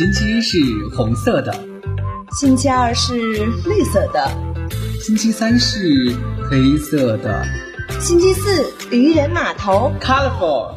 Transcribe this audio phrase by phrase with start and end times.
[0.00, 0.58] 星期一是
[0.96, 1.52] 红色的，
[2.38, 3.12] 星期二是
[3.66, 4.30] 绿色的，
[4.98, 6.16] 星期三是
[6.50, 7.44] 黑色的，
[8.00, 10.70] 星期四渔人码头，colorful。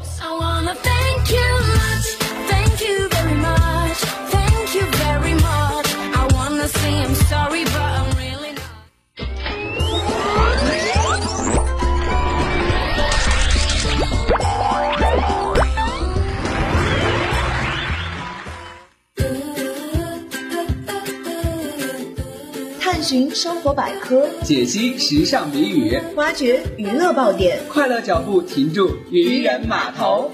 [23.14, 30.32] 寻生活百科，解析时尚谜语，挖掘娱乐爆点，快乐脚步停住渔人码头。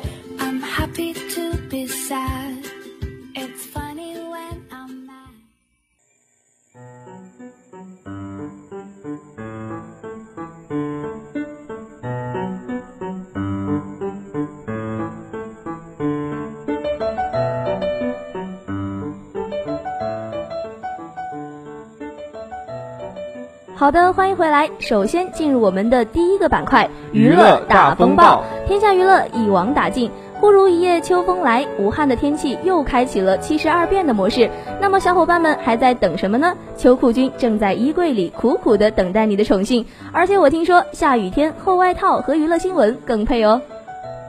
[23.80, 24.70] 好的，欢迎回来。
[24.80, 28.44] 首先进入我们的第一个板块——娱乐大风暴。
[28.68, 34.50] 天下娱乐一网打尽，忽如一夜秋风来，武汉的天气又开启了七十二变的模式。
[34.82, 36.58] 那么，小伙伴们还在等什么呢？
[36.76, 39.86] 秋裤君正在衣柜里苦苦的等待你的宠幸。
[40.12, 43.62] 而且我听说，下雨天厚外套和娱乐新闻更配哦。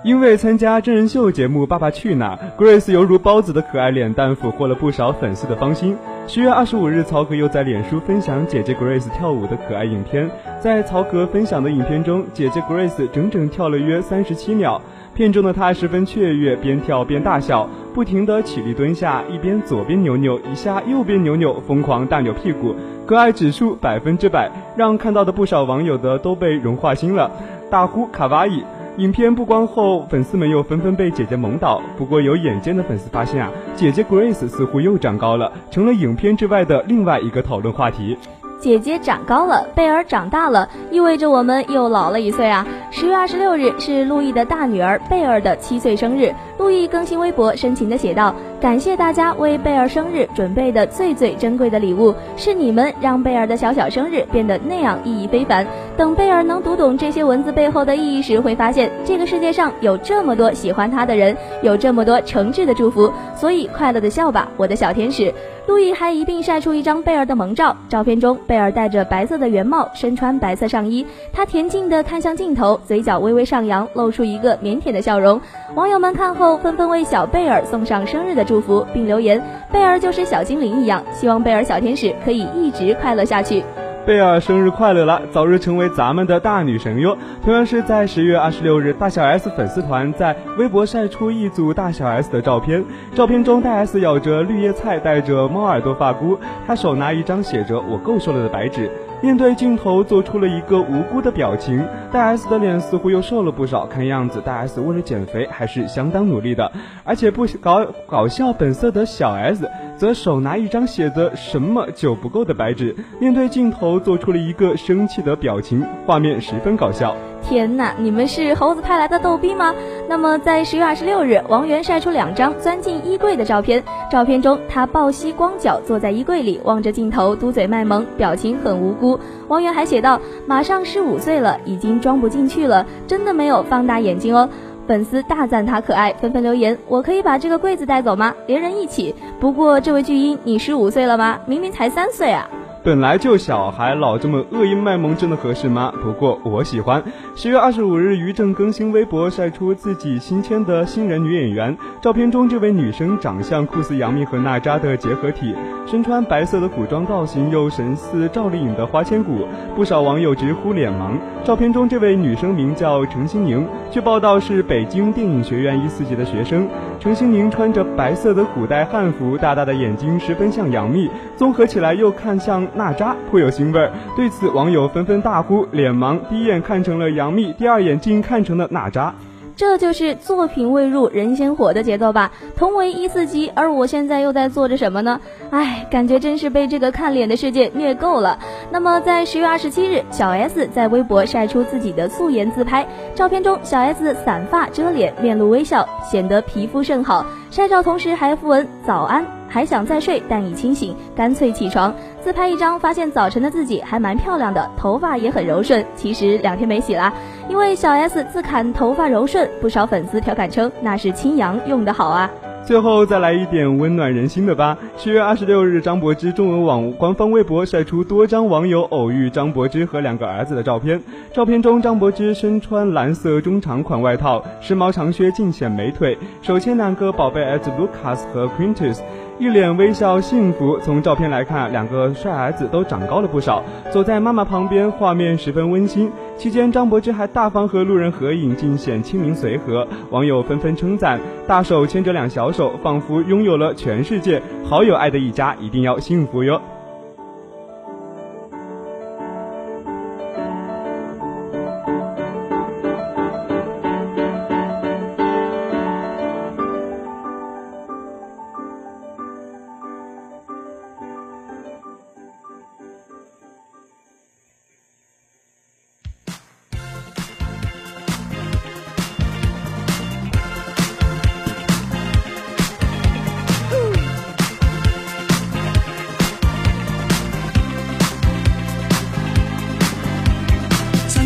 [0.03, 5.95] 因为参加真人秀节目《爸爸去哪儿》，Grace 犹如包子的可爱脸蛋俘获了不少粉丝的芳心。
[6.27, 10.31] 十月二十五日，曹格又在脸书分享姐姐 Grace 跳舞的可爱影片。
[10.59, 14.81] 在曹格分享的影片中，姐姐 Grace 整整跳了约三十七秒。
[15.13, 27.31] 片中的她十分雀跃，边跳边大笑，不停地起立蹲下，一边左边扭扭一下，右边扭扭，疯狂大扭屁股，可爱指数百分之百，让看到的不少网友的都被融化心了，
[27.69, 28.65] 大呼卡哇伊。
[29.01, 31.81] 影片曝光后，粉丝们又纷纷被姐姐萌倒。
[31.97, 38.19] 不过有眼尖的粉丝发现啊，姐姐 Grace 似乎又长高了，成了影片之外的另外一个讨论话题。
[38.61, 42.67] 姐姐长高了，贝尔长大了，意味着我们又老了一岁啊！
[42.91, 55.67] 十月二十六日是路易的大女儿贝尔的七岁生日，路易更新微博，深情的写道：“感谢大家为贝尔生日准备的最最珍贵的礼物，是你们让贝尔的小小生日变得那样意义非凡。
[55.97, 63.11] 等贝尔能读懂这些文字背后的意义时，会发现这个世界上有这么多喜欢他的人，有这么多诚挚的祝福。
[63.35, 65.33] 所以快乐的笑吧，我的小天使！”
[65.67, 75.41] 路易还一并晒出一张贝尔的萌照，照片中贝尔戴着白色的圆帽，身穿白色上衣，他恬静地看向镜头，嘴角微微上扬，露出一个腼腆的笑容。
[75.77, 83.63] 网友们看后纷纷为小贝尔送上生日的祝福，并留言：“贝尔就是小精灵一样，希望贝尔小天使可以一直快乐下去。”
[84.07, 87.17] 贝尔生日快乐了，早日成为咱们的大女神哟！
[87.45, 92.83] 同样是在十月二十六日，大小 S 粉丝团在微博晒出一组大小 S 的照片。
[93.15, 98.91] 照片中，大 S 咬着绿叶菜，戴着猫耳朵发箍，她手拿一张写着“我够瘦了”的白纸。
[99.23, 101.87] 面对镜头，做出了一个无辜的表情。
[102.11, 106.73] 大 S 的脸似乎又瘦了不少，看样子大 S 为了减肥还是相当努力的。
[107.05, 117.15] 而且不搞搞笑本色的小 S，则手拿一张写着“什么酒不够”的白纸，面对镜头做出了一个生气的表情，画面十分搞笑。
[117.43, 119.75] 天哪，你们是猴子派来的逗逼吗？
[120.09, 123.83] 那么在十月二十六日，王源晒出两张钻进衣柜的照片。
[124.11, 129.19] 照片中，他抱膝光脚坐在衣柜里，望着镜头，嘟嘴卖萌，表情很无辜。
[129.49, 134.49] 王源还写道：“马上十五岁了，已经装不进去了，真的没有放大眼睛哦。”
[134.87, 138.35] 粉丝大赞他可爱，纷纷留言：“我可以把这个柜子带走吗？
[138.47, 141.39] 连人一起。”不过，这位巨婴，你十五岁了吗？
[141.47, 142.49] 明明才三岁啊！
[142.83, 145.93] 本来就小，还老这么恶意卖萌，真的合适吗？
[146.03, 147.03] 不过我喜欢。
[147.37, 151.77] 十月二十五日，于正更新微博，晒出自己新签的新人女演员。
[152.01, 155.55] 照片中，这位女生长相酷似杨幂和娜扎的结合体，
[155.87, 161.19] 身穿白色的古装造型，又神似赵丽颖的花千骨，不少网友直呼脸盲。
[161.45, 166.67] 照片中，这位女生名叫程心宁，据报道是北京电影学院一四级的学生。
[166.99, 172.70] 程心宁穿着白色的古代汉服，大大的眼睛十分像杨幂，综合起来又看像。
[172.75, 179.15] 娜扎颇有腥味儿，对此网友纷纷大呼脸盲，第一眼看成了杨幂，第二眼竟看成了娜扎。
[179.57, 182.33] 这就是作品未入人先火的节奏吧？
[182.57, 185.21] 同为一四级，而我现在又在做着什么呢？
[185.51, 188.39] 唉，感觉真是被这个看脸的世界虐够了。
[188.71, 197.27] 那么在十月二十七日，小 S 在微博晒出自己的素颜自拍，照片中小 S 散发遮脸，面露微笑，显得皮肤甚好。
[197.51, 199.40] 晒照同时还附文早安。
[199.51, 205.85] 还想再睡，但已清醒，干脆起床自拍一张，发现早晨的自己还蛮漂亮的，头发也很柔顺。
[205.97, 207.13] 其实两天没洗啦，
[207.49, 212.31] 因为小 S 自砍头发柔顺，不少粉丝调侃称那是清扬用的好啊。
[212.63, 214.77] 最后再来一点温暖人心的吧。
[214.97, 221.01] 十月二十六日，张柏芝中文网官方微博晒出多张网友偶遇张柏芝和两个儿子的照片。
[221.33, 229.01] 照片中，张柏芝身穿蓝色中长款外套，时髦长靴尽显美腿，手牵两个宝贝儿子 Lucas 和 Quintus。
[229.41, 230.79] 一脸微笑，幸福。
[230.81, 236.13] 从照片来看，两个帅儿子都长高了不少，走在妈妈旁边，画面十分温馨。
[236.37, 239.89] 期间，张柏芝还大方和路人合影，尽显亲民随和。
[240.11, 244.43] 网友纷纷称赞：大手牵着两小手，仿佛拥有了全世界。
[244.63, 246.61] 好有爱的一家，一定要幸福哟。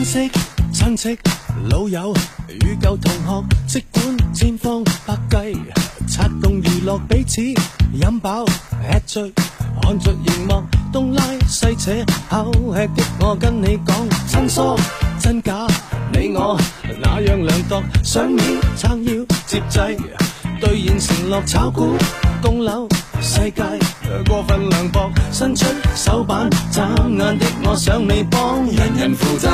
[0.05, 1.19] 亲戚、
[1.71, 2.15] 老友
[2.61, 5.59] 与旧同学，即管千方百计
[6.07, 9.33] 策动娱乐彼此，饮饱吃醉，
[9.81, 10.63] 看着荧幕
[10.93, 11.91] 东拉西扯，
[12.29, 13.97] 口吃的我跟你讲，
[14.29, 14.79] 真疏
[15.19, 15.67] 真假，
[16.13, 16.61] 你我
[17.01, 18.45] 那样量度，上面
[18.77, 19.13] 撑腰
[19.47, 19.79] 接济，
[20.65, 21.95] 兑现承诺炒股
[22.41, 22.89] 供楼，
[23.21, 23.63] 世界
[24.27, 29.51] 过分凉薄，伸出手板眨眼的我想你帮，人人负债。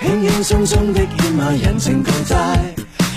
[0.00, 2.58] 轻轻松松的欠下人情巨债，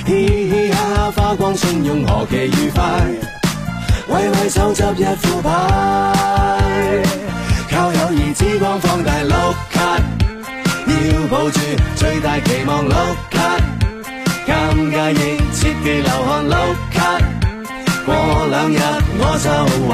[0.07, 2.81] 嘻嘻哈哈花光信用何其愉快，
[4.07, 5.51] 为为手执一副牌，
[7.69, 9.99] 靠友谊之光放大碌卡，
[10.87, 11.59] 要抱住
[11.95, 12.95] 最大期望碌
[13.29, 13.57] 卡，
[14.47, 14.51] 尴
[14.91, 16.55] 尬亦切忌流汗碌
[16.91, 16.97] 卡，
[18.05, 18.13] 过
[18.49, 18.79] 两日
[19.19, 19.47] 我就
[19.87, 19.91] 还，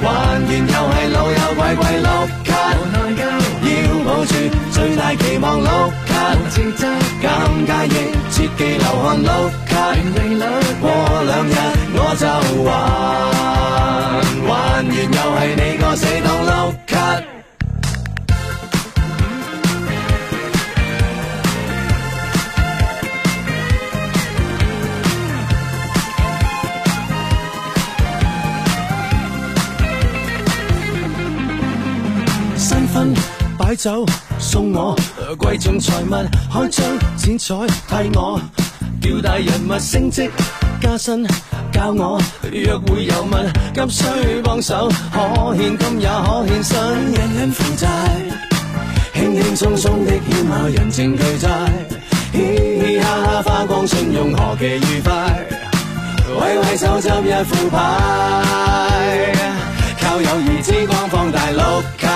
[0.00, 2.08] 还完又系老友鬼鬼碌
[2.44, 2.50] 卡。
[4.04, 4.32] 抱住
[4.70, 5.66] 最大期望碌
[6.06, 6.12] 卡，
[7.22, 7.24] 尴
[7.66, 7.88] 尬亦
[8.30, 9.28] 切忌流汗碌
[9.66, 9.72] 卡。
[10.80, 10.84] 过
[11.24, 11.56] 两日
[11.96, 12.22] 我就
[12.64, 12.70] 还，
[14.46, 14.52] 还完
[14.86, 16.50] 又系你个死党碌
[16.86, 16.94] 卡。
[34.38, 34.96] 送我
[35.36, 36.10] 贵重财物，
[36.52, 36.86] 开张
[37.16, 37.54] 剪彩
[37.88, 38.40] 替我，
[39.00, 40.30] 叫大人物升职
[40.80, 41.26] 加薪，
[41.72, 42.20] 教我
[42.52, 44.04] 约会有问，急需
[44.44, 47.88] 帮手，可献金也可献身，人人负债，
[49.12, 51.48] 轻轻松松的欠下人情巨债，
[52.32, 52.38] 嘻
[52.80, 55.46] 嘻哈哈花光信用何其愉快，
[56.28, 57.76] 挥挥手执一副牌，
[60.14, 62.06] 有友谊之光放大碌卡。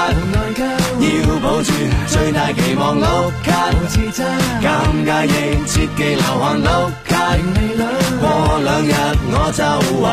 [1.00, 1.06] 要
[1.40, 1.72] 保住
[2.06, 3.72] 最大期望碌卡，
[4.62, 4.66] 尴
[5.04, 5.28] 尬亦
[5.66, 7.36] 切忌流汗碌卡。
[8.20, 8.24] 过
[8.62, 8.92] 两日
[9.32, 9.64] 我就
[10.00, 10.06] 还，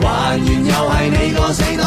[0.00, 1.84] 还完又系你个死党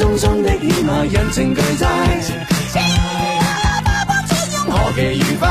[0.00, 1.86] 轻轻松松的欠下人情巨债。
[4.66, 5.46] 何其愉快，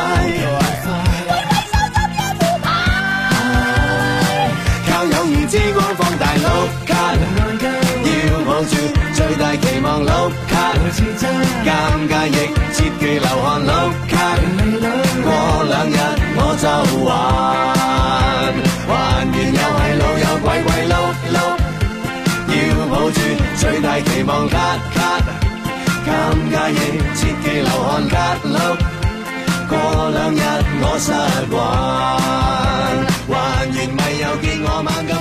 [4.89, 6.47] 靠友谊之光放大碌
[6.87, 7.13] 卡，
[8.03, 8.09] 要
[8.43, 8.75] 抱住
[9.13, 10.73] 最大期望碌卡，
[11.63, 11.69] 尴
[12.09, 13.69] 尬亦切忌流汗碌
[14.09, 14.17] 卡，
[15.23, 15.27] 过
[15.65, 15.93] 两日
[16.35, 16.65] 我就
[17.05, 17.09] 还。
[23.59, 24.57] 最大期望卡
[24.93, 25.19] 卡，
[26.05, 26.09] 尴
[26.49, 26.75] 尬亦
[27.13, 28.55] 切忌流汗卡碌。
[29.67, 29.75] 过
[30.11, 30.41] 两日
[30.81, 31.11] 我失
[31.51, 31.57] 还，
[33.27, 33.31] 还
[33.67, 35.11] 完咪又见我猛咁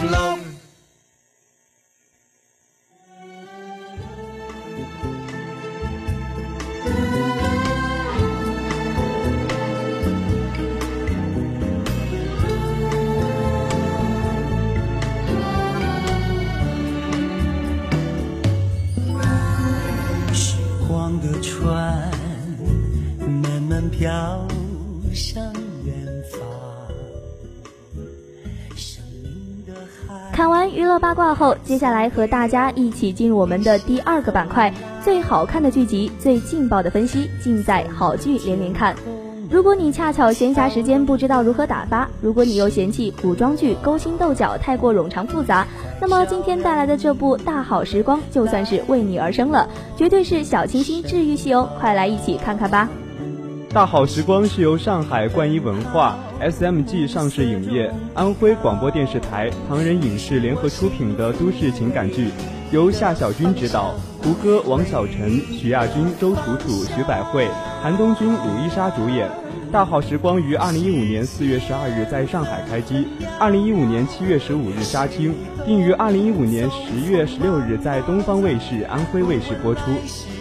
[23.90, 24.46] 飘
[25.14, 25.42] 向
[25.84, 25.94] 远
[26.30, 26.40] 方，
[28.76, 29.72] 生命的
[30.06, 30.30] 海。
[30.32, 38.94] 看完娱乐八卦后，接下来和大家一起进入我们的第二个板块——最好看的剧集、最劲爆的分析，尽在好剧连连看。
[39.50, 45.66] 如果你恰巧闲暇时间不知道如何打发，如果你又嫌弃古装剧勾心斗角太过冗长复杂，
[46.00, 49.66] 那么今天带来的这部《大好时光》就算是为你而生了，
[49.96, 51.70] 绝对是小清新治愈系哦！
[51.80, 52.88] 快来一起看看吧。
[53.70, 62.30] 《大好时光》是由上海冠一文化、SMG 上市影业、安徽广播电视台、唐人影视联合出品的都市情感剧，
[62.72, 63.94] 由夏小军执导。
[64.22, 67.46] 胡歌、王小晨、许亚军、周楚楚、徐百惠、
[67.82, 69.28] 韩东君、鲁伊莎主演。
[69.70, 73.06] 《大好时光》于二零一五年四月十二日在上海开机，
[73.38, 75.34] 二零一五年七月十五日杀青，
[75.66, 79.80] 并于二零一五年十月十六日在东方卫视、安徽卫视播出。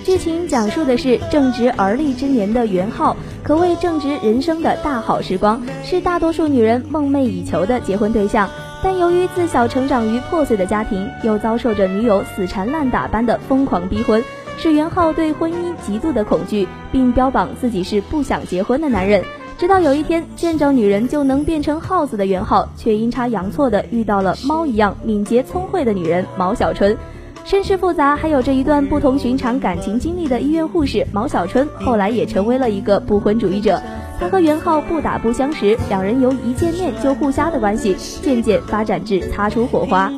[0.06, 8.50] 剧情讲述的是正值而立之年的袁浩，可谓正值人生的大好时光，是大多数女人梦寐以求的结婚对象。
[8.82, 14.24] 但由于自小成长于破碎的家庭，又遭受着女友死缠烂打般的疯狂逼婚，
[14.58, 19.24] 是袁浩对婚姻极度的恐惧，并标榜自己是不想结婚的男人。
[19.58, 26.96] 直到有一天，见着女人就能变成耗子的袁浩，却阴差阳错的遇到了猫一样敏捷聪慧的女人毛小春。
[27.46, 33.82] 身世复杂，还有着一段不同寻常感情经历的医院护士毛小春，后来也成为了一个不婚主义者。
[34.20, 40.12] 他和袁浩不打不相识，两人由一见面就互瞎的关系，渐渐发展至擦出火花。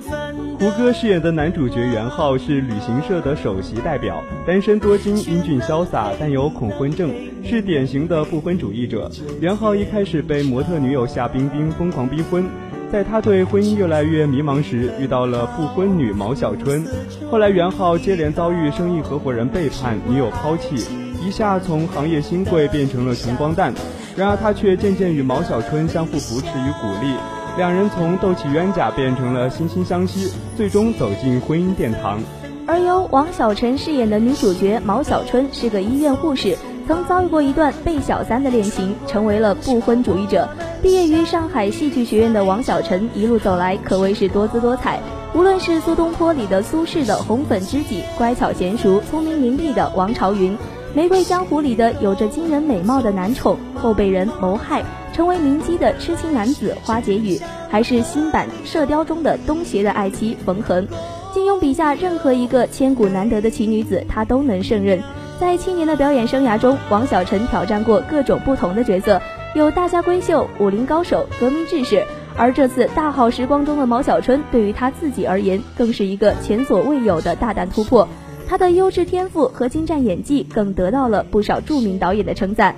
[0.60, 7.10] 胡歌饰演的男主角袁浩是旅行社的首席代表，单身多金，英俊潇洒，但有恐婚症，
[7.46, 9.10] 是典型的不婚主义者。
[9.40, 12.46] 袁浩一开始被模特女友夏冰冰疯狂逼婚，
[12.92, 16.86] 在他对婚姻越来越迷茫时，遇到了不婚女毛小春。
[17.32, 20.86] 后来袁浩接连遭遇生意合伙人背叛，女友抛弃。
[21.26, 23.74] 一下从行业新贵变成了穷光蛋，
[24.18, 27.14] 然而他却渐渐与毛小春相互扶持与鼓励，
[27.60, 32.18] 两人从斗气冤家变成了惺惺相惜，最终走进婚姻殿堂。
[32.66, 40.48] 而由王小晨饰演的女主角毛小春是个医院护士，曾遭遇过一段被小三的恋情，成为了不婚主义者。
[40.82, 44.98] 毕业于上海戏剧学院的王小晨一路走来可谓是多姿多彩，
[45.34, 50.54] 无论是苏东坡里的苏轼的红粉知己，乖巧娴熟、聪明伶俐的王朝云。
[50.96, 60.88] 《玫瑰江湖》里的有着惊人美貌的男宠，后被人谋害成为名妓的痴情男子花解语，还是新版《射雕》中的东邪的爱妻冯恒。
[61.32, 65.00] 金庸笔下任何一个千古难得的奇女子，他都能胜任。
[65.40, 69.22] 在七年的表演生涯中，王小晨挑战过各种不同的角色，
[69.54, 72.04] 有大家闺秀、武林高手、革命志士。
[72.36, 78.08] 而这次《大好时光》中的毛小春，对于他自己而言，更是一个前所未有的大胆突破。
[78.50, 82.74] 他的优质天赋和精湛演技更得到了不少著名导演的称赞。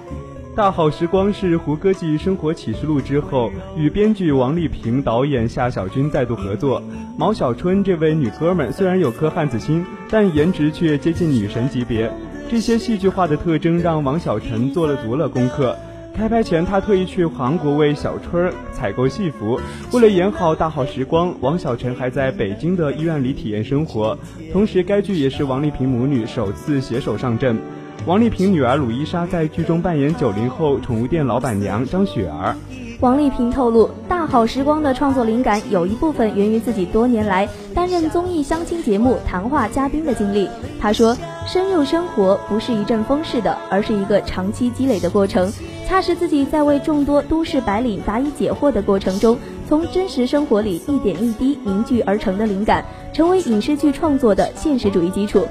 [0.53, 6.83] 《大好时光》是胡歌继《生活启示录》之后与编剧王丽萍、导演夏小军再度合作。
[7.17, 12.11] 毛小春这位女哥们虽然有颗汉子心，但颜值却接近女神级别。
[12.49, 15.73] 这些戏剧化的特征让王小晨做了足了功课。
[16.13, 19.59] 开拍前，他特意去韩国为小春儿采购戏服。
[19.91, 24.17] 为了演好大好时光，王小晨还在北京的医院里体验生活。
[24.51, 27.57] 同时，该剧也是王丽萍母女首次携手上阵。
[28.05, 32.55] 王丽萍女儿鲁伊莎在剧中扮演九零后宠物店老板娘张雪儿。
[32.99, 40.47] 王丽萍透露，《大好时光》的创作灵感有一部分源于自己多年来担任综艺相亲节目谈话嘉宾的经历。
[40.79, 45.51] 她说：“深入生活不是一阵风似的，而是一个长期积累的过程。
[45.87, 55.45] 恰是自己在为众多都市白领答疑解惑的过程中，从真实生活里一点一滴凝聚而成的灵感，成为影视剧创作的现实主义基础。”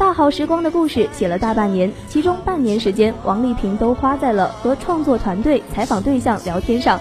[0.00, 6.98] 大好时光的故事写了大半年，其中半年时间，王丽萍都花在了和创作团队、采访对象聊天上。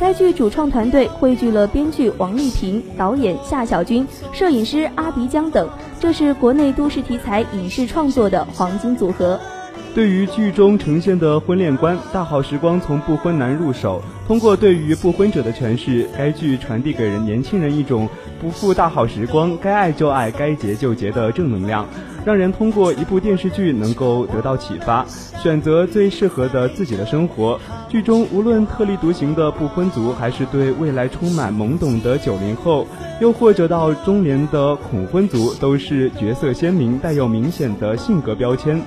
[0.00, 5.68] 该剧主创团队汇聚了编剧王丽萍、导演夏小军、摄影师阿迪江等，
[6.00, 9.38] 这是国内都市题材影视创作的黄金组合。
[9.92, 18.08] 对于剧中呈现的婚恋观，大好时光从不婚男入手，通过对于不婚者的诠释，该剧传递给人年轻人一种
[18.40, 21.84] 不负大好时光，该爱就爱，该结就结的正能量，
[22.24, 25.04] 让人通过一部电视剧能够得到启发，
[25.42, 27.58] 选择最适合的自己的生活。
[27.88, 32.86] 剧中无论特立独行的不婚族，还是对未来充满懵懂的九零后，
[33.20, 38.80] 又或者到中年的恐婚族，都是角色鲜明，带有明显的性格标签。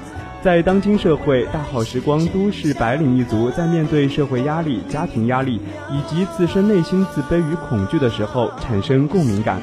[0.43, 5.57] 在当今社会，大好时光都市白领一族在面对社会压力、家庭压力
[5.89, 9.61] 以及自身内心自卑与恐惧的时候，产生共鸣感。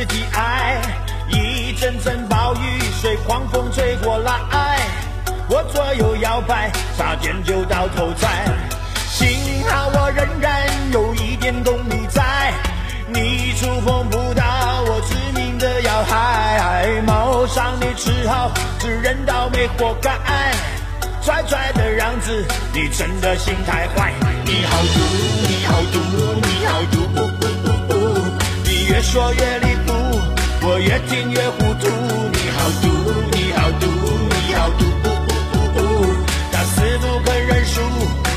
[0.00, 0.80] 自己爱。
[1.28, 4.32] 一阵阵暴雨随狂风吹过来，
[5.46, 8.46] 我左右摇摆，差点就到头栽。
[9.10, 12.50] 幸好我仍然有一点动力在，
[13.08, 14.42] 你触碰不到
[14.86, 20.10] 我致命的要害，谋伤你只好自认倒霉活该。
[21.22, 22.42] 拽拽的样子，
[22.72, 24.14] 你真的心太坏。
[24.46, 24.98] 你好毒，
[25.46, 25.98] 你好毒，
[26.40, 27.59] 你好毒，
[29.00, 29.94] 越说越离谱，
[30.60, 31.88] 我越听越糊涂。
[32.36, 32.86] 你好毒，
[33.32, 33.86] 你好毒，
[34.28, 34.84] 你好毒，
[36.52, 37.80] 他死不肯认输，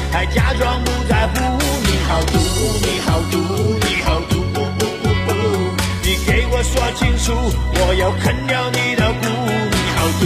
[0.10, 1.60] 还假装不在乎。
[1.84, 2.40] 你好毒，
[2.80, 3.36] 你好毒，
[3.82, 4.40] 你好毒，
[6.02, 7.34] 你给我说清楚，
[7.74, 9.28] 我要啃掉你的骨。
[9.70, 10.24] 你好毒，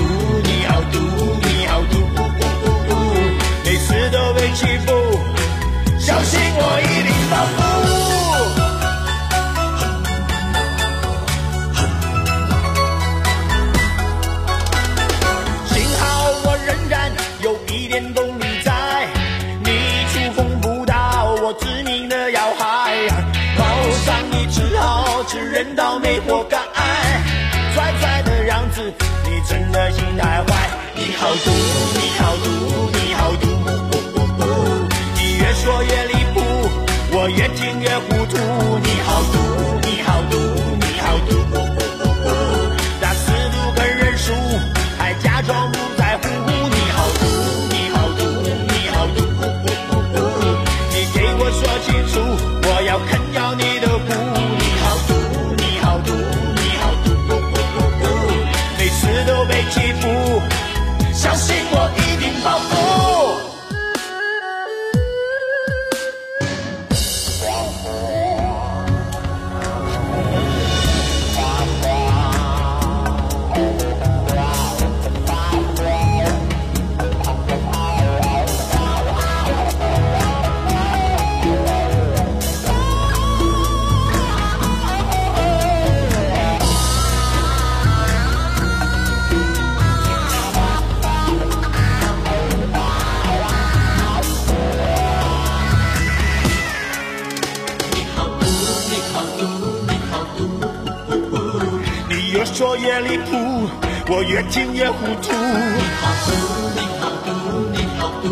[104.78, 105.34] 也糊涂。
[105.34, 106.38] 你好毒，
[106.78, 107.34] 你好毒，
[107.74, 108.30] 你好毒，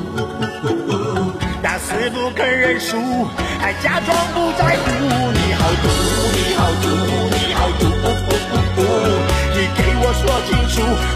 [1.64, 3.26] 打死不肯认输，
[3.60, 4.86] 还假装不在乎。
[5.34, 5.90] 你好毒，
[6.38, 6.86] 你好毒，
[7.34, 7.82] 你好毒，
[9.56, 10.76] 你给我说清楚，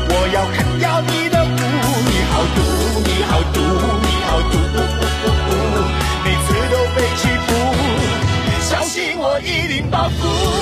[0.09, 1.61] 我要啃掉你的骨。
[2.09, 2.57] 你好毒，
[3.05, 3.61] 你好毒，
[4.01, 4.57] 你好毒，
[6.25, 7.47] 每次都被欺负，
[8.67, 10.58] 相信我一定报复。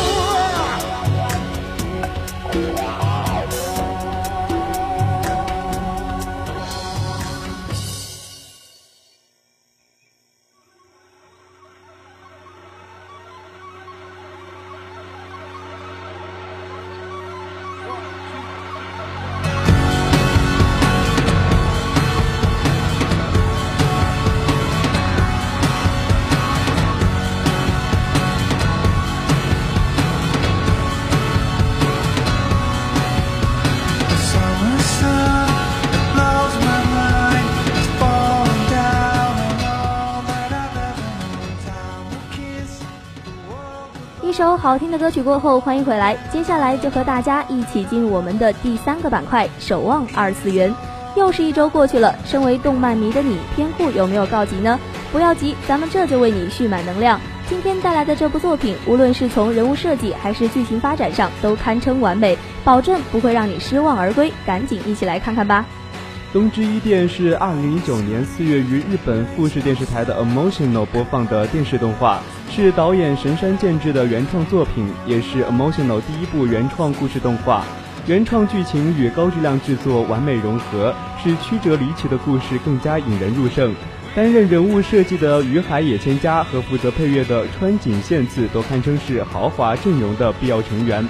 [44.67, 46.17] 好听的歌曲过后，欢迎回来。
[46.29, 50.75] 接下来就和大家一起进入我们的第三个板块——守望二次元。
[51.15, 54.77] 又是一周过去了，身为动漫迷的你，偏酷有没有告急呢？
[55.09, 57.17] 不要急，咱们这就为你蓄满能量。
[57.47, 64.33] 今天带来的这部作品，无论是从人物设计还是剧情发展上，都堪称完美，保证不会让你失望而归。
[64.45, 65.65] 赶紧一起来看看吧。
[66.33, 72.19] 《东之伊甸》是二零一九年四月于日本富士电视台的 Emotional 播放的电视动画，
[72.51, 77.63] 是导演神山健治的原创作品，也是 Emotional 第一部原创故事动画。
[78.07, 83.73] 原创剧情与高质量制作完美融合，使曲折离奇的故事更加引人入胜。
[84.13, 91.07] 担任人物设计的于海野千佳和负责配乐的川井宪次都堪称是豪华阵容的必要成员。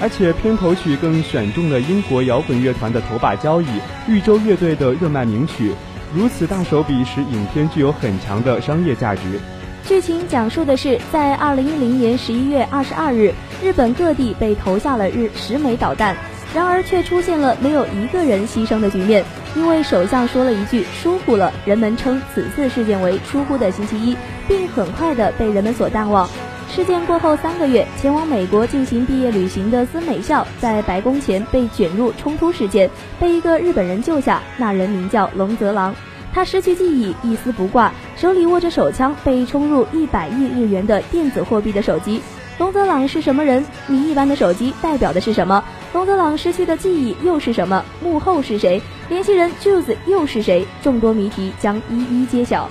[0.00, 3.66] 而且片头曲更选中了英国摇滚乐团的头把交椅
[4.06, 5.72] 豫州乐队的热卖名曲，
[6.14, 9.20] 如此大手笔使影片具有很强的商业价值。
[9.86, 13.32] 剧情讲述的是，在二零一零年十一月二十二日，
[13.62, 16.14] 日本各地被投下了日十枚导弹，
[16.54, 19.24] 然而却出现了没有一个人牺牲的局面，
[19.56, 26.28] 因为首相说了一句“疏忽了”，人们称此次事件为“疏忽的星期一”，并很快的被人们所淡忘。
[26.70, 34.40] 事件过后三个月，前往美国进行毕业旅行的森美孝在白宫前被卷入冲突事件，被一个日本人救下。
[34.56, 35.94] 那人名叫龙泽郎，
[36.32, 42.20] 他失去记忆，一丝不挂，手里握着手枪，被充入一百亿日元的电子货币的手机。
[42.58, 43.64] 龙泽朗是什么人？
[43.86, 45.64] 谜一般的手机代表的是什么？
[45.94, 47.84] 龙泽朗失去的记忆又是什么？
[48.00, 48.80] 幕后是谁？
[49.08, 50.66] 联系人 Juice 又是谁？
[50.82, 52.68] 众多谜题将一一揭晓。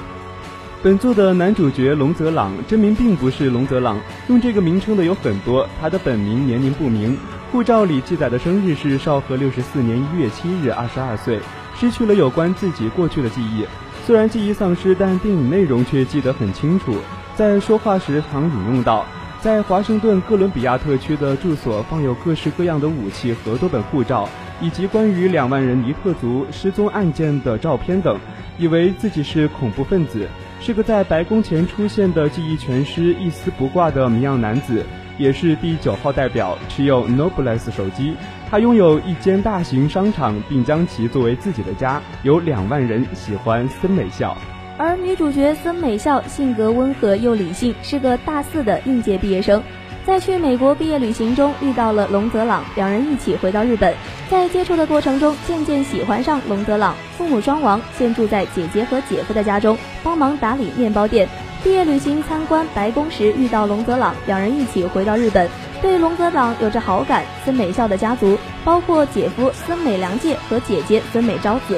[0.83, 5.67] 本作的男主角龙泽朗真名并不是龙泽朗，用这个名称的有很多。
[5.81, 7.17] 他的本名年龄不明，
[7.51, 11.39] 护照里记载的生日是昭和六十四年一月七日，二十二岁，
[11.75, 13.65] 失去了有关自己过去的记忆。
[14.05, 16.95] 虽然记忆丧失，但电影内容却记得很清楚。
[17.35, 19.03] 在说话时常引用到，
[19.41, 24.29] 在华盛顿哥伦比亚特区的住所放有各式各样的武器和多本护照，
[24.61, 28.15] 以及关于两万人尼特族失踪案件的照片等，
[28.59, 30.29] 以为自己是恐怖分子。
[30.67, 34.85] 这个在白宫前出现的记忆全失、一丝不挂的谜样男子，
[35.17, 38.13] 也是第九号代表，持有 Nobles 手机。
[38.51, 42.01] 他拥有一间大型商场，并将其作为自己的家。
[42.23, 44.35] 有两万人喜欢森美笑，
[44.77, 49.63] 而女主角森美笑性格温和又理性，是个大四的应届毕业生。
[50.07, 53.93] 在去美国毕业旅行中遇到了龙泽朗，两人一起回到日本，
[54.29, 56.95] 在接触的过程中渐渐喜欢上龙泽朗。
[57.17, 61.27] 父母双亡，现住在姐姐和姐夫的家中，帮忙打理面包店。
[61.61, 65.49] 毕业旅行参观白宫时遇到龙泽朗，两人一起回到日本，
[65.81, 67.25] 对龙泽朗有着好感。
[67.43, 71.77] 森美孝的家族包括姐夫森美良介和姐姐森美昭子。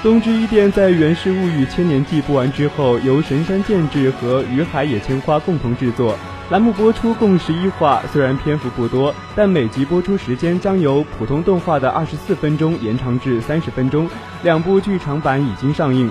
[0.00, 6.16] 东芝一店在《源氏物语千年记》播完之后，由神山健治和于海野千花共同制作。
[6.54, 14.08] 栏目播出共十一话，虽然篇幅不多，但每集播出时间将由普通动画的二十四分钟延长至三十分钟。
[14.44, 16.08] 两部剧场版已经上映，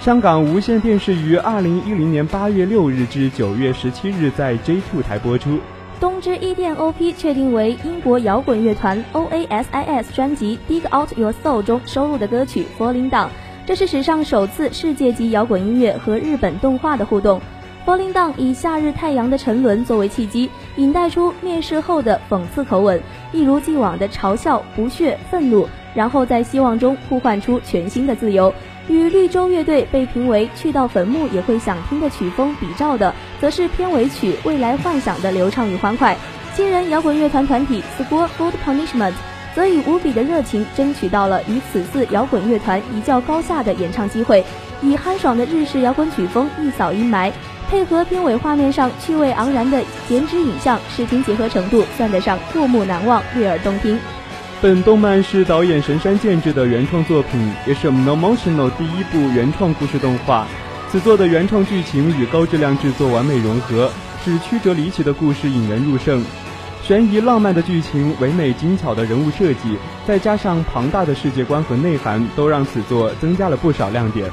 [0.00, 5.58] 香港无线电视于二零一零年八月六日至九月十七日在 J Two 台播出。
[6.00, 13.26] 东芝一店 OP 确定为英国摇滚乐团 Oasis 专辑《Dig Out Your Soul》中收录的歌曲《Falling Down》，
[13.66, 17.42] 这是史上首次世界级摇滚音乐和日本动画的互动。
[17.84, 28.54] Falling Down 以夏日太阳的沉沦作为契机，引带出面试后的讽刺口吻，一如既往的嘲笑、不屑、愤怒，然后在希望中呼唤出全新的自由。
[28.88, 36.16] 与绿洲乐队被评为去到坟墓也会想听的曲风比照的，则是片尾曲《未来幻想》的流畅与欢快。
[36.54, 39.14] 新人摇滚乐团团体 Score Food Punishment
[39.54, 44.44] 则以无比的热情争取到了与此次摇滚乐团一较高下的演唱机会，
[44.82, 47.32] 以酣爽的日式摇滚曲风一扫阴霾。
[47.72, 53.98] 配合片尾画面上趣味盎然的剪纸影像，视听结合程度算得上过目难忘、悦耳动听。
[54.60, 60.46] 本动漫是导演神山健治的原创作品，也是 No Motional 第一部原创故事动画。
[60.90, 63.90] 此作的原创剧情与高质量制作完美融合，
[64.22, 66.22] 使曲折离奇的故事引人入胜。
[66.82, 74.30] 悬疑浪漫的剧情、唯美精巧的人物设计，再加上庞大的世界观和内涵，都让此作增加了不少亮点。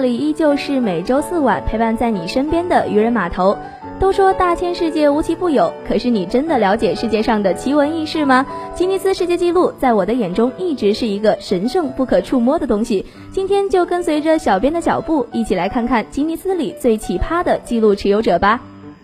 [0.00, 3.54] 这里依旧是每周四晚陪伴在你身边的渔人码头。
[3.98, 8.46] 都说大千世界无奇不有，可是你真的了解世界上的奇闻异事吗？
[8.74, 13.04] 吉尼斯世界纪录在我的眼中一直是一个神圣不可触摸的东西。
[13.30, 18.58] 今天就跟随着小编的脚步，一起来看看吉尼斯里最奇葩的纪录持有者吧。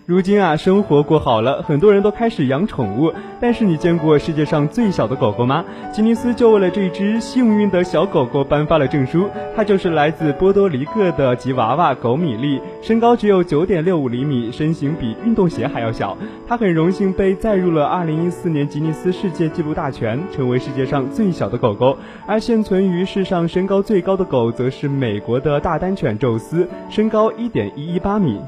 [0.07, 3.13] 如今啊，生活过好了，很多人都开始养宠物。
[3.41, 5.65] 但是你见过世界上最小的狗狗吗？
[5.93, 9.29] 吉尼斯就为了这只幸运的小狗狗颁发了证书。
[9.57, 16.17] 它就是来自波多黎各的吉娃娃狗米莉，身高只有九点六五厘米，身形比运动鞋还要小。
[16.47, 21.99] 它很荣幸被载入了二零一四年吉尼斯世界纪录大全，成为世界上最小的狗狗。
[22.29, 28.39] 而现存于世上身高最高的狗，则是美国的大丹犬宙斯，身高一点一一八米。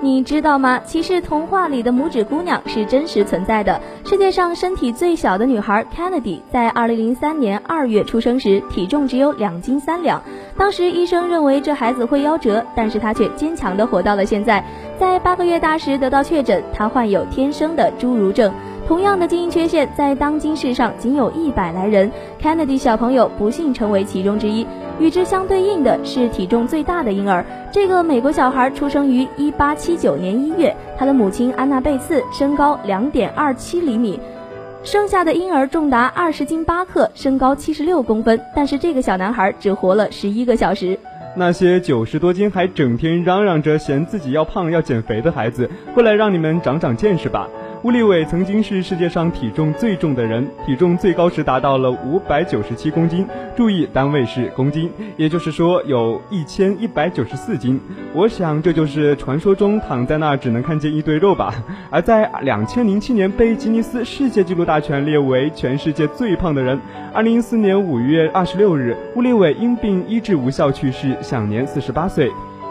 [0.00, 0.80] 你知道吗？
[0.84, 3.80] 其实童话里的拇指姑娘是真实存在的。
[4.04, 10.22] 世界上身体最小的女孩 Kennedy 在2003年2月出生时，体重只有两斤三两。
[10.56, 14.64] 当时医生认为这孩子会夭折，但是她却坚强地活到了现在。
[14.98, 18.52] 在八个月大时得到确诊，她患有天生的侏儒症。
[18.88, 22.10] 同样的基因缺陷，在当今世上仅有一百来人。
[22.40, 24.66] Kennedy 小朋友不幸成为其中之一。
[24.98, 27.44] 与之相对应的是体重最大的婴儿。
[27.70, 34.18] 这个美国小孩出生于1879年1月，他的母亲安娜贝茨身高2.27厘米，
[34.82, 38.40] 生下的婴儿重达20斤8克，身高76公分。
[38.56, 40.98] 但是这个小男孩只活了11个小时。
[41.36, 47.46] 那些九十多斤还整天嚷嚷着嫌自己要胖要减肥的孩子，过来让你们长长见识吧。
[47.84, 53.24] 乌利伟曾经是世界上体重最重的人，体重最高时达到了五百九十七公斤。
[53.56, 57.80] 注意，单位是公斤，也就是说有一千一百九十四斤。
[58.12, 61.54] 我想这就是传说中躺在那儿只能看见一堆肉吧。
[61.88, 66.76] 而在两千零七年被吉尼斯世界纪录大全列为全世界最胖的人。
[67.14, 72.28] 二零一四年五月二十六日，乌利伟因病医治无效去世，享年四十八岁。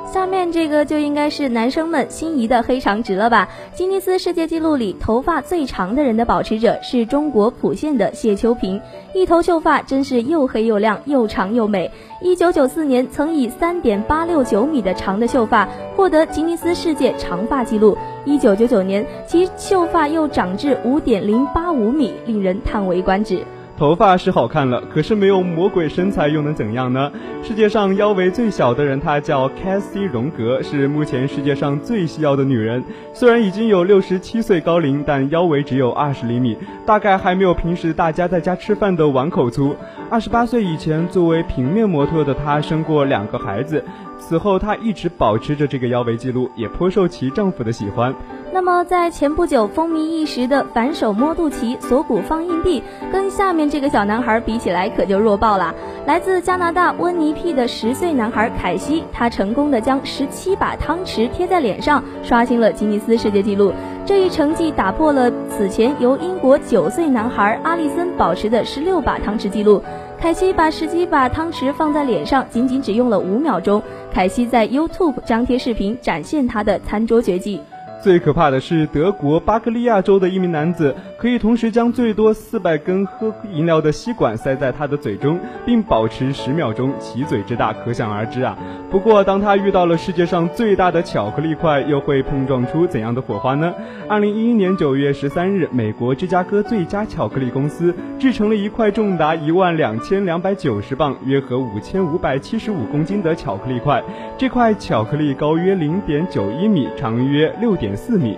[0.07, 3.49] 下面这个就应该是男生们心仪的黑长直了吧？
[3.73, 8.79] 吉尼斯世界纪录里头发最长的人的保持者是中国莆县的谢秋萍，
[9.13, 11.91] 一头秀发真是又黑又亮，又长又美。
[12.21, 17.97] 一九九四年曾以三点八六九米的长的秀发获得吉尼斯世界长发纪录。
[18.23, 23.41] 一九九九年其秀发又长至五点零八五米，令人叹为观止。
[23.77, 27.11] 头发是好看了，可是没有魔鬼身材又能怎样呢？
[27.43, 32.83] 世界上腰围最小的人，她叫凯西·荣格，是目前世界上最细腰的女人。
[33.13, 39.75] 虽然已经有六十七岁高龄，但腰围只有二十厘米，大概还没有平时大家在家吃饭的碗口粗。
[40.09, 43.83] 二十八岁以前，作为平面模特的她生过两个孩子，
[44.17, 48.11] 此后她一直保持着这个腰围记录，也颇受其丈夫的喜欢。
[48.57, 55.71] 那么，在前不久风靡一时的反手摸肚脐、锁骨放硬币，跟下面这个小男孩比起来，可就弱爆了。
[56.07, 63.71] 来自加拿大温尼庇的十岁男孩凯西，他成功的将十七把汤匙贴在脸上，刷新了吉尼斯世界纪录。
[64.03, 69.79] 这一成绩打破了此前由英国九岁男孩阿利森保持的十六把汤匙记录。
[70.19, 73.79] 凯西把十七把汤匙放在脸上，仅仅只用了五秒钟。
[74.11, 77.61] 凯西在 YouTube 张贴视频，展现他的餐桌绝技。
[77.99, 88.58] 最可怕的是，德国巴克利亚州的一名男子可以同时将最多四百根喝饮料的吸管塞在他的嘴中，并保持十秒钟，其嘴之大可想而知啊！
[88.89, 93.73] 不过，当他遇到了世界上最大的巧克力块，又会碰撞出怎样的火花呢？
[94.08, 104.03] 二零一一年九月十三日，美国芝加哥最佳巧克力公司制成了一块重达一万两千两百九十磅，约合五千五百七十五公斤的巧克力块。
[104.38, 107.97] 这块巧克力高约零点九一米，长约六点。
[107.97, 108.38] 四米。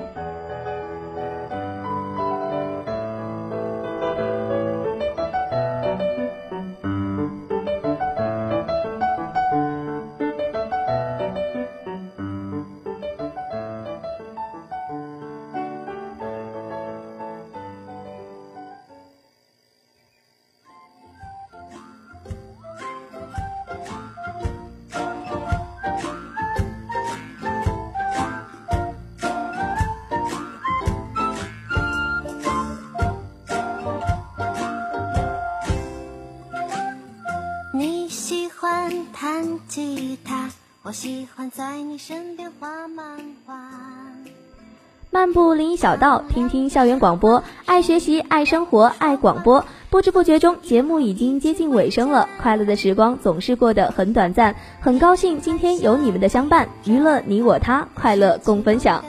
[45.89, 49.65] 小道，听听校园广播，爱学习，爱生活，爱广播。
[49.89, 52.29] 不知不觉中，节目已经接近尾声了。
[52.39, 59.03] 快乐的时光总是过得很短暂，很高兴今天有你们的相伴，娱乐你我他，快乐共分享。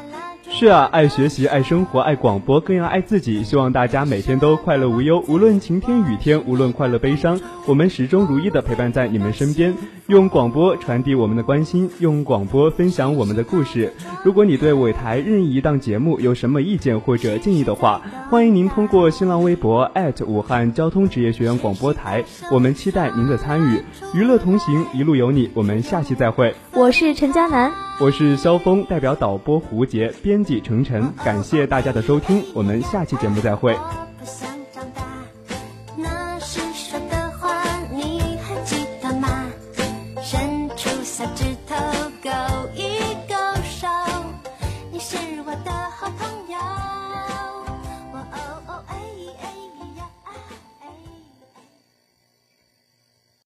[0.53, 3.45] 是啊，爱学习，爱生活，爱广播，更要爱自己。
[3.45, 9.75] 希望大家每天都快乐无忧，无论晴天雨天，无论快乐悲伤，我们始终如一的陪伴在你们身边，
[10.09, 13.95] 用广播传递我们的关心，用广播分享我们的故事。
[14.23, 19.91] 如果你对尾台任意一档节目有什么意见或者建议的话，欢迎您通过新浪微博
[20.27, 23.83] 武汉交通职业学院广播台，我们期待您的参与。
[24.15, 26.55] 娱乐同行，一路有你，我们下期再会。
[26.75, 27.90] 我是陈佳楠。
[28.01, 33.77] 我是肖峰，代表导播胡杰，编辑程晨，感谢大家的收听，我们下期节目再会。